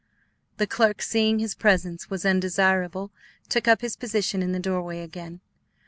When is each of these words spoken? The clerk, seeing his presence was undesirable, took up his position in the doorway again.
The 0.57 0.65
clerk, 0.65 0.99
seeing 1.03 1.37
his 1.37 1.53
presence 1.53 2.09
was 2.09 2.25
undesirable, 2.25 3.11
took 3.49 3.67
up 3.67 3.81
his 3.81 3.95
position 3.95 4.41
in 4.41 4.51
the 4.51 4.57
doorway 4.59 5.01
again. 5.01 5.41